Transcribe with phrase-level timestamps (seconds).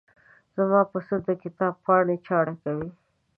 [0.55, 2.89] زما پسه د کتاب پاڼې چاړه کوي.